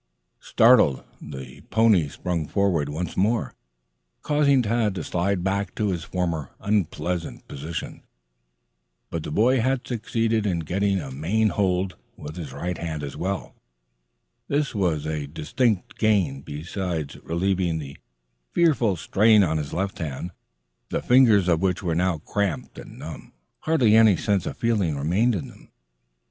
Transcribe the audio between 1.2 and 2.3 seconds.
the pony